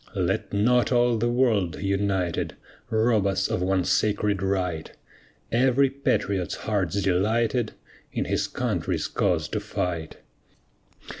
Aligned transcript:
Let 0.15 0.51
not 0.51 0.91
all 0.91 1.19
the 1.19 1.29
world, 1.29 1.79
united, 1.79 2.55
Rob 2.89 3.27
us 3.27 3.47
of 3.47 3.61
one 3.61 3.83
sacred 3.83 4.41
right: 4.41 4.91
Every 5.51 5.91
patriot 5.91 6.53
heart's 6.55 6.99
delighted 7.03 7.73
In 8.11 8.25
his 8.25 8.47
country's 8.47 9.05
cause 9.07 9.47
to 9.49 9.59
fight. 9.59 10.17